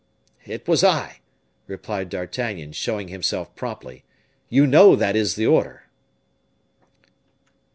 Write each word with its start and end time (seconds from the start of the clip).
"It 0.47 0.67
was 0.67 0.83
I," 0.83 1.19
replied 1.67 2.09
D'Artagnan, 2.09 2.71
showing 2.71 3.09
himself 3.09 3.55
promptly. 3.55 4.03
"You 4.49 4.65
know 4.65 4.95
that 4.95 5.15
is 5.15 5.35
the 5.35 5.45
order." 5.45 5.89